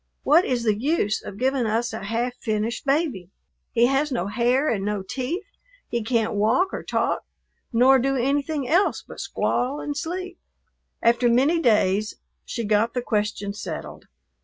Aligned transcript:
What 0.23 0.45
is 0.45 0.63
the 0.63 0.73
use 0.75 1.21
of 1.23 1.37
giving 1.37 1.67
us 1.67 1.93
a 1.93 2.05
half 2.05 2.33
finished 2.39 2.87
baby? 2.87 3.29
He 3.71 3.85
has 3.85 4.11
no 4.11 4.25
hair, 4.25 4.67
and 4.67 4.83
no 4.83 5.03
teeth; 5.03 5.45
he 5.89 6.01
can't 6.01 6.33
walk 6.33 6.73
or 6.73 6.81
talk, 6.81 7.23
nor 7.71 7.99
do 7.99 8.15
anything 8.15 8.67
else 8.67 9.03
but 9.07 9.19
squall 9.19 9.79
and 9.79 9.95
sleep." 9.95 10.39
After 11.03 11.29
many 11.29 11.59
days 11.59 12.15
she 12.45 12.63
got 12.63 12.95
the 12.95 13.03
question 13.03 13.53
settled. 13.53 14.05